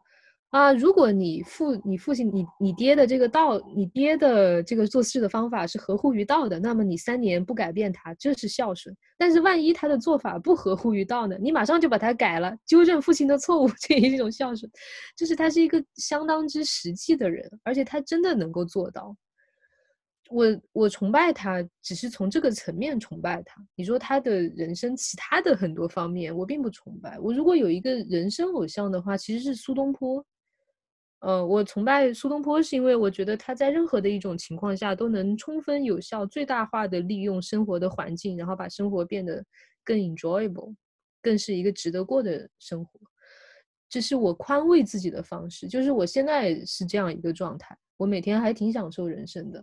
[0.50, 8.92] 啊，如果你父、你父亲、你你爹的这个道，你爹的这个做事的方法是合乎于道的，那么你三年不改变他，这是孝顺。
[9.16, 11.36] 但是万一他的做法不合乎于道呢？
[11.40, 14.68] 你马上就把他改了，纠正父亲的错误， 这也是一种孝顺。
[15.16, 19.16] 就是他是一个相当之实际的人，而且他真的能够做到。”
[20.30, 23.64] 我我崇拜他，只是从这个层面崇拜他。
[23.76, 27.18] 你说他的人生其他的很多方面，我并不崇拜。
[27.20, 30.24] 我如果有一个人生偶像的话，其实是苏东坡。
[31.20, 39.44] 呃，我崇拜苏东坡，是因为我觉得他在任何的一种情况下都能充分有效、最大化的利用生活的环境，然后把生活变得
[39.84, 40.74] 更 enjoyable，
[41.20, 42.98] 更是一个值得过的生活。
[43.88, 45.68] 这是我宽慰自己的方式。
[45.68, 49.62] 就是我现在是这样一个状态，我每天还挺享受人生的。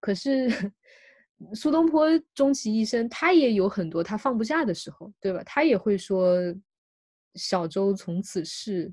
[0.00, 0.48] 可是，
[1.52, 5.42] 苏东坡终其一生，他也有很多他放不下的时候，对吧？
[5.44, 6.38] 他也会说
[7.36, 8.90] “小舟从此逝”，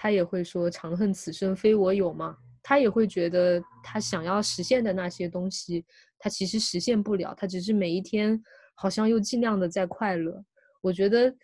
[0.00, 2.36] 他也会说“长恨此生非我有”嘛。
[2.62, 5.84] 他也会觉得他想要实现的那些东西，
[6.18, 7.34] 他其实实现不了。
[7.36, 8.40] 他只是每一天
[8.76, 10.44] 好像又尽量的在快乐。
[10.80, 11.34] 我觉得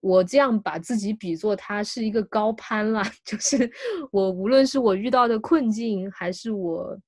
[0.00, 3.70] 我这样把自己比作他是一个高攀啦， 就是
[4.10, 6.98] 我无论是我遇到的困境，还是我。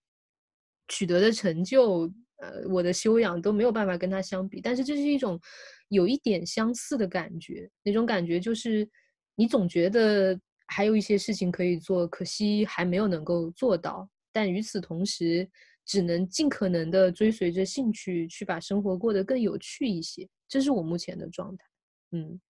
[0.89, 2.03] 取得的成就，
[2.37, 5.41] 呃，我的修养都没有办法跟他相比，但是这是一种
[5.89, 7.71] 有一点相似的感觉。
[7.83, 8.87] 那种感觉就是，
[9.35, 10.39] 你总觉得
[10.73, 14.09] 还有一些事情可以做，可惜还没有能够做到。
[14.33, 15.47] 但与此同时，
[15.85, 20.27] 只能尽可能的追随着兴趣，去把生活过得更有趣一些。
[20.49, 21.65] 这是我目前的状态。
[22.13, 22.41] 嗯，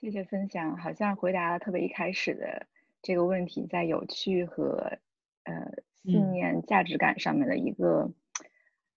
[0.00, 2.66] 谢谢分享，好像回答了特别一开始的
[3.02, 4.98] 这个问题，在有趣和
[5.44, 5.84] 呃。
[6.06, 8.12] 信念、价值感上面的一个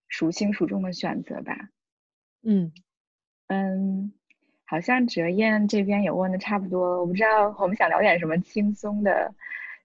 [0.09, 1.69] 孰轻孰重的选择吧。
[2.41, 2.73] 嗯
[3.47, 4.11] 嗯，
[4.67, 9.33] 好像哲燕这边也问的差不多，我不知道我们想聊点什么轻松的，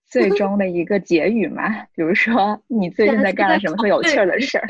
[0.04, 1.86] 最终的一个结语嘛？
[1.94, 4.66] 比如说你最近在干了什么特别有趣的 事儿？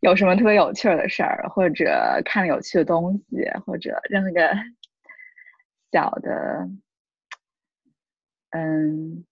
[0.00, 4.50] 有什么特别有趣的事儿，或者看了有趣的东西，或者任何一个
[5.92, 6.68] 小的，
[8.50, 9.24] 嗯。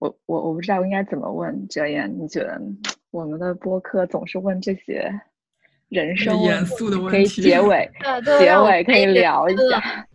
[0.00, 2.62] 我我我不知道应该怎么问哲言，你觉得
[3.10, 5.12] 我们的播客总是问这些
[5.88, 7.90] 人生严肃的问题，可以结 尾
[8.38, 10.06] 结尾可以聊一下。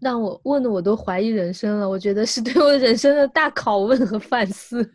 [0.00, 4.90] 让我问的我都怀疑人生了，我觉得是对我人生的大拷问和反思。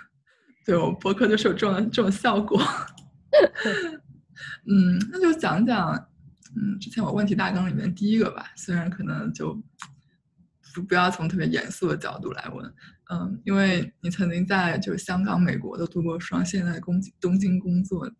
[0.64, 2.58] 对我博客就是有这种这种效果。
[4.66, 5.92] 嗯，那就讲讲，
[6.56, 9.54] 嗯，之前我问题大纲里面第一个吧，虽然可能就
[10.74, 12.64] 不不要从特别严肃的角度来问。
[13.12, 18.10] 嗯，因为你曾经在就是香港、美国都读过双，现在东京东京工作，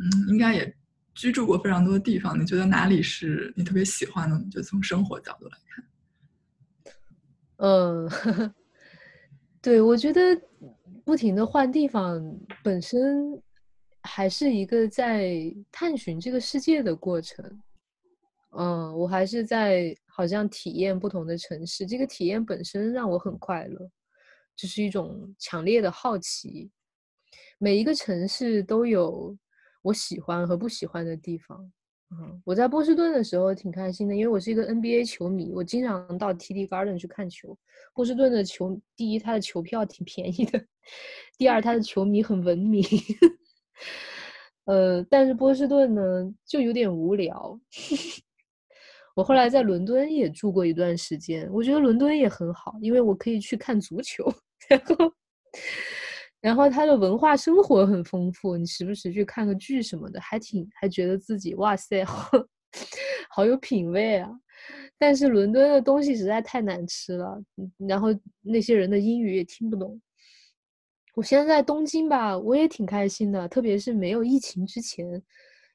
[0.00, 0.74] 嗯，应该也
[1.14, 2.40] 居住过非常多的地方。
[2.40, 4.42] 你觉得哪里是你特别喜欢的？
[4.50, 5.84] 就从生活角度来看。
[7.58, 8.10] 嗯，
[9.60, 10.20] 对，我觉得
[11.04, 12.18] 不停的换地方
[12.64, 13.38] 本身
[14.02, 17.44] 还是一个在探寻这个世界的过程。
[18.56, 23.90] 嗯，我还是在好像体验不同的城市，这个体验本身让我很快乐。
[24.56, 26.70] 这是一种强烈的好奇，
[27.58, 29.36] 每一个城市都有
[29.82, 31.70] 我喜欢和不喜欢的地方。
[32.12, 37.56] 嗯，我在波士顿的时候挺开心的，因为我是一个 NBA 球迷，我经常到 TD Garden 去看球。
[37.94, 40.58] 波士顿的球，第一，它的球票挺便宜的；
[41.38, 42.82] 第二，它的球迷很文明。
[44.64, 47.58] 呃，但是波士顿呢，就有点无聊。
[49.14, 54.24] 我后来在伦敦也住过一段时间，我觉得伦敦也很好，因为我可以去看足球，
[54.68, 55.12] 然后，
[56.40, 62.30] 然后他的文化生活很丰富，你时不时去看个剧什么的，还挺还觉得自己哇塞，好
[63.30, 64.30] 好有品味啊。
[64.98, 67.42] 但是伦敦的东西实在太难吃了，
[67.88, 68.08] 然后
[68.42, 70.00] 那些人的英语也听不懂。
[71.14, 75.22] 我现在在东京吧，我也挺开心的，特别是没有疫情之前，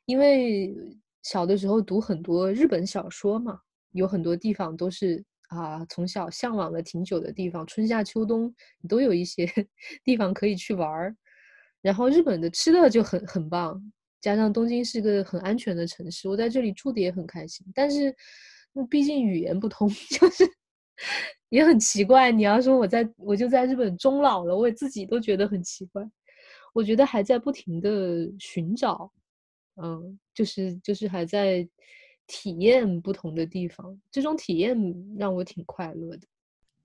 [0.06, 0.76] 因为
[1.24, 3.60] 小的时候读很多日本小说嘛，
[3.92, 8.54] 有很多地方都是啊，从小向往了挺久的地方，春夏秋冬
[8.90, 9.46] 都有一些
[10.04, 11.16] 地方可以去玩儿。
[11.82, 13.82] 然后日本的吃的就很很棒，
[14.22, 17.66] 加上东京是个很安全的城市，我在这里住的也很开心。
[17.74, 18.16] 但是，
[18.90, 19.88] 毕竟语言不通，
[20.20, 20.44] 就是。
[21.50, 26.02] 也很奇怪，你要说我在我就在日本终老了，我自己都觉得很奇怪。
[26.74, 29.12] 我觉得还在不停的寻找，
[29.82, 31.68] 嗯，就是就是还在
[32.28, 34.78] 体验不同的地方，这种体验
[35.18, 36.28] 让我挺快乐的。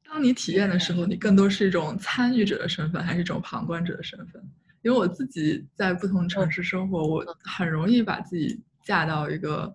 [0.04, 4.42] 当你体验的时候，你更多是一种参与者的身份，还是一种旁观者的身份？
[4.82, 9.74] 因为我自己在不同城市生活，我很容易把自己架到一个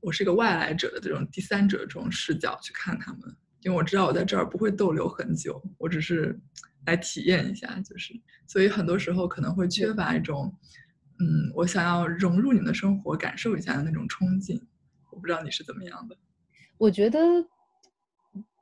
[0.00, 3.20] 我是一个外来者的这种第三者这种视角去看他们。
[3.62, 6.38] 因为我知道我在这儿不会逗留很久，我只是
[6.86, 8.14] 来体验一下，就是，
[8.46, 10.54] 所以很多时候可能会缺乏一种，
[11.18, 14.62] 嗯，我想要融入你们的生活，感受一下的那种冲劲。
[15.18, 16.16] 不知道你是怎么样的。
[16.78, 17.20] 我觉得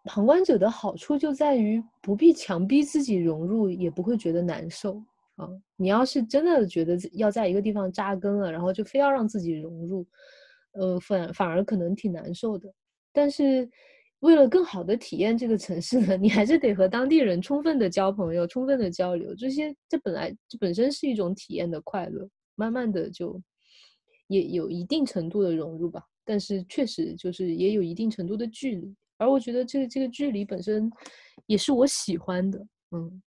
[0.05, 5.03] 旁观者的好处就在于不必强逼自己融入，也不会觉得难受
[5.37, 5.49] 啊。
[5.77, 10.07] 你要是真的觉得要在一个地方扎根了，然后就非要让自己融入，
[10.73, 12.73] 呃，反反而可能挺难受的。
[13.13, 13.71] 但是。
[14.21, 19.35] 为了更好的体验这个城市呢， 你还是得和当地人充分的交朋友，充分的交流。
[19.35, 23.41] 这些这本来这本身是一种体验的快乐，慢慢的就
[24.27, 26.03] 也有一定程度的融入吧。
[26.27, 30.91] 但是确实就是也有一定程度的距离，而我觉得这个这个距离本身
[31.47, 32.67] 也是我喜欢的。
[32.91, 33.23] 嗯，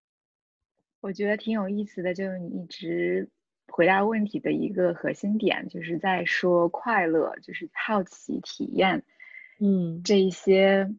[0.99, 3.29] 我觉得挺有意思的，就是你一直
[3.67, 9.03] 回答问题的一个核心点，就是在说快乐，就是好奇体验。
[9.59, 10.93] 嗯，这一些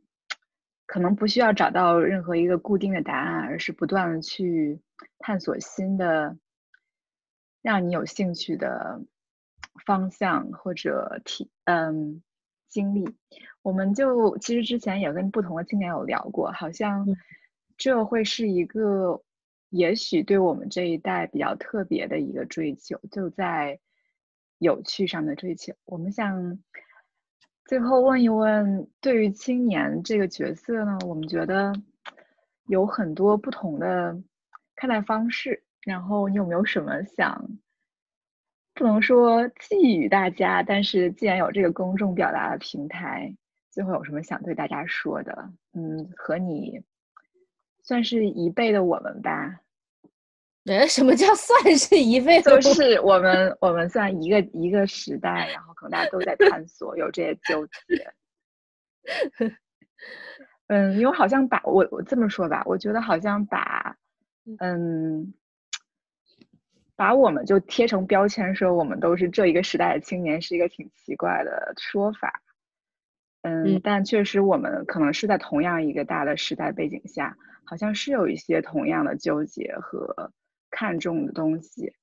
[0.87, 4.81] 可能不需要找到任何一个固定的答案，而是不断的去
[5.19, 6.37] 探索新的，
[7.63, 9.03] 让你有兴趣的
[9.85, 12.23] 方向或者体嗯
[12.69, 13.09] 经历。
[13.63, 17.07] 我们就其实之前也跟不同的青年有聊过，好像
[17.77, 19.23] 这会是一个
[19.69, 23.81] 也许对我们这一代比较特别的一个追求，就在
[24.59, 25.75] 有趣上的追求。
[25.85, 26.59] 我们想。
[27.67, 31.73] 最后问一问，对于青年这个角色呢，我们觉得
[32.67, 34.21] 有很多不同的
[34.75, 35.63] 看待方式。
[35.83, 37.49] 然后你有没有什么想，
[38.81, 43.31] 不能说寄予大家，但是既然有这个公众表达的平台，
[43.71, 45.51] 最后有什么想对大家说的？
[45.75, 46.81] 嗯，和你
[47.83, 49.61] 算是一辈的我们吧。
[50.65, 52.41] 哎，什么叫算是一辈？
[52.41, 58.11] 就是我们，我们算一个一个时代，然后可能大家都在探索，有这些纠结。
[60.69, 63.95] 嗯，因为好像把我我这么说吧，我觉得好像把
[64.59, 65.35] 嗯，
[67.01, 72.43] 把我们就贴成标签，说我们都是这一个时代的青年，是一个挺奇怪的说法。
[73.41, 80.31] 嗯，但确实我们可能是在同样一个大的时代背景下，好像是有一些同样的纠结和。
[80.73, 81.95] 看重的东西，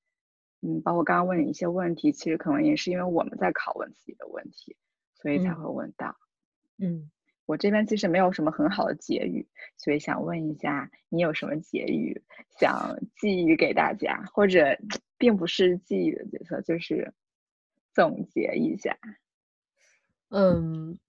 [0.61, 4.75] 嗯，包括刚刚问你一些问题，其实可能也是因为我们在拷问自己的问题，
[5.15, 6.17] 所以才会问到。
[6.77, 7.09] 嗯，
[7.47, 12.21] 我这边其实没有什么很好的结语，所以想问一下，你有什么结语
[12.59, 14.77] 想寄予给大家，或者
[15.17, 17.11] 并不是寄予的角色，就是
[17.93, 18.95] 总结一下。
[20.29, 20.99] 嗯，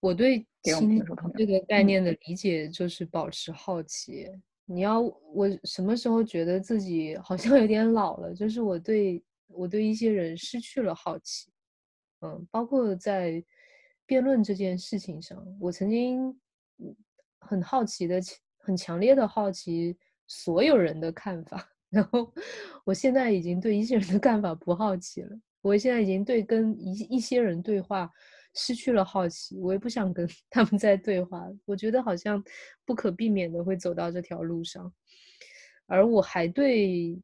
[0.00, 1.04] 我对“亲”
[1.36, 4.28] 这个概念的理解就是保持好奇。
[4.64, 8.34] 你要我什么时候觉得自己好像有点老了？
[8.34, 11.50] 就是我对我对一些人失去了好奇，
[12.22, 13.44] 嗯，包括在
[14.12, 16.38] 辩论这件事情上，我曾经
[17.40, 18.20] 很好奇的、
[18.58, 19.96] 很强烈的好奇
[20.26, 22.30] 所有人的看法， 然后
[22.84, 25.30] 我现在已经对一些人的看法不好奇了。
[25.62, 28.10] 我现在已经对跟一一些人对话。
[28.54, 31.48] 失去了好奇，我也不想跟他们在对话。
[31.64, 32.44] 我觉得好像
[32.84, 34.92] 不可避免的会走到这条路上，
[35.86, 37.18] 而我还对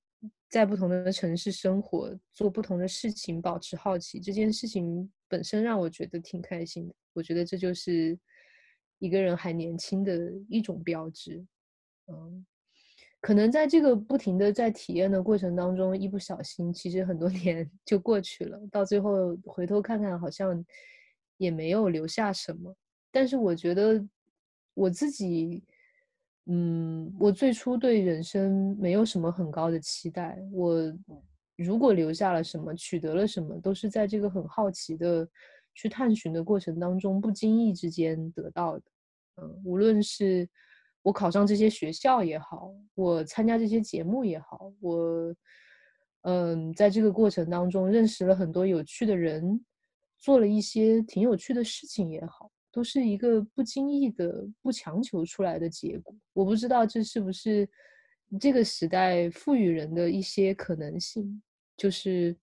[0.48, 4.18] 在不同的城市生活、做不同的事情保持好奇。
[4.18, 6.94] 这件事情本身让我觉得挺开心的。
[7.12, 8.18] 我觉得这就是
[8.98, 11.46] 一个人还年轻的一种标志。
[12.06, 12.44] 嗯，
[13.20, 18.60] 可能在这个不停的在体验的过程当中，一不小心，其实很多 年就过去了。
[18.70, 20.64] 到最后回头看看，好像。
[21.38, 22.76] 也没有留下什么。
[23.12, 24.04] 但是我觉得
[24.74, 25.62] 我自己，
[26.46, 30.36] 嗯，我最初对人生没有什么很高的期待。
[30.50, 30.92] 我
[31.58, 35.28] 如果留下了什么，取得了什么，都是在这个很好奇的
[35.74, 38.84] 去探寻的过程当中，不经意之间得到的。
[39.42, 40.48] 嗯，无论是
[41.02, 45.34] 我考上这些学校也好，我参加这些节目也好，我
[46.22, 49.64] 嗯，在这个过程当中认识了很多有趣的人，
[50.18, 52.50] 做了一些挺有趣的事情也好。
[52.70, 56.14] 都是一个不经意的、不强求出来的结果。
[56.34, 57.68] 我不知道这是不是
[58.38, 61.42] 这个时代赋予人的一些可能性，
[61.78, 62.36] 就是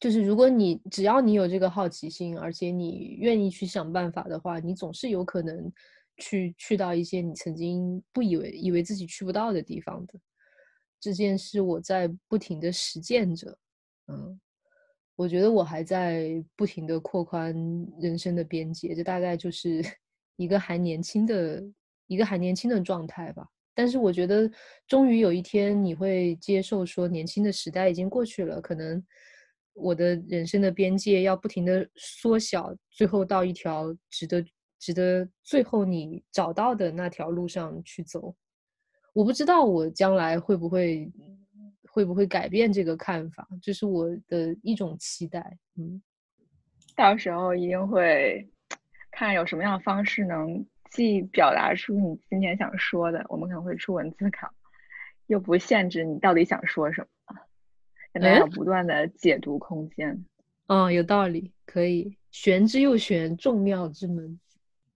[0.00, 5.72] 就是如果你只要你有这个好奇心，而且你愿意去想办法的话，你总是有可能
[6.16, 10.18] 去去到一些你曾经不以为以为自己去不到的地方的。
[10.98, 13.56] 这件事我在不停的实践着，
[14.08, 14.40] 嗯。
[15.14, 17.54] 我觉得我还在不停的扩宽
[17.98, 19.82] 人生的边界，这大概就是
[20.36, 21.64] 一个还年轻的
[22.06, 23.48] 一个还年轻的状态吧。
[23.76, 24.50] 但是我觉得，
[24.88, 29.00] 终于有一天你会接受说，年轻的时代已经过去了，可能
[29.74, 34.44] 我的人生的边界要不停的缩小，最后到一条值得
[34.78, 38.34] 值得最后你找到的那条路上去走。
[39.12, 41.12] 我不知道我将来会不会。
[41.96, 43.48] 会不会改变这个看法？
[43.62, 45.56] 这是我的一种期待。
[45.78, 46.02] 嗯，
[46.94, 48.46] 到时候一定会
[49.10, 54.50] 看有什么样的方式能既表达出你今天想说的，我们可能会出文字稿，
[55.26, 57.36] 又不限制你到底想说什么，
[58.12, 60.24] 给大家不断的解读空间。
[60.68, 64.38] 嗯，有道理，可以玄之又玄，众妙之门。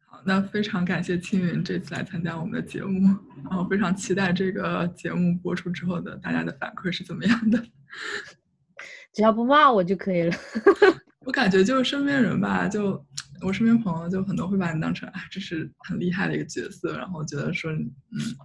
[0.07, 7.63] 好那非常感谢青云这次来参加我们的节目，然后非常期待这个节目播出之后的大家的反馈是怎么样的。
[9.15, 10.37] 只要不骂我就可以了。
[11.27, 13.05] 我感觉就是身边人吧，就
[13.43, 17.87] 我身边朋友就很多会把你当成啊，这是很厉害的一个角色，然后觉得说，嗯，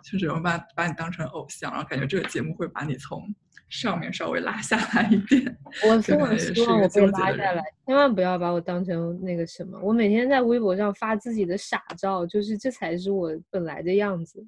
[0.04, 3.34] 确实有人把把你当成偶像，然后感觉这个节目会把你从。
[3.68, 5.44] 上面稍微拉下来一点，
[5.90, 9.78] 我非常希望我被拉下来，千万不要把我当成那个什么。
[9.82, 14.46] 我每天在微博上发自己的傻照，就是这才是我本来的样子。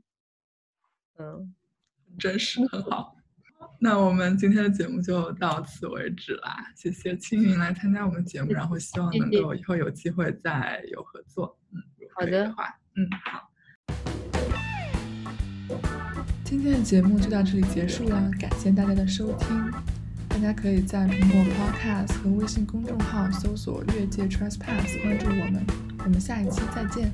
[1.17, 1.51] 嗯，
[2.19, 3.16] 真实很好。
[3.79, 11.57] 那我们今天的节目就到此为止啦，谢谢青云来参加我们节目，然后希望能够以后有机会再有合作。
[11.71, 11.81] 嗯，
[12.15, 13.51] 好的话，嗯，好。
[16.43, 19.71] 今天的节目就到这里结束了，感谢大家的收听。
[20.29, 25.65] 大家可以在苹果 Podcast 和微信公众号搜索“越界 Trespass” 关注我们。
[26.05, 27.11] 我们下一期再见。